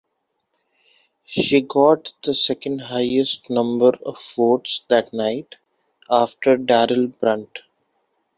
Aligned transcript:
She 1.25 1.61
got 1.61 2.13
the 2.23 2.33
second-highest 2.33 3.51
number 3.51 3.91
of 4.03 4.17
votes 4.35 4.81
that 4.89 5.13
night, 5.13 5.57
after 6.09 6.57
Daryl 6.57 7.13
Brunt. 7.19 7.59